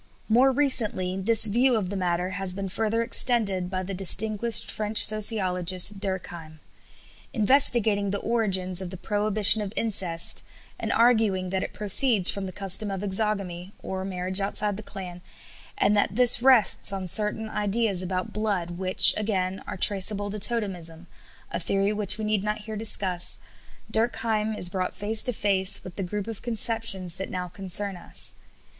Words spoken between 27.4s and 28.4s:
concern us.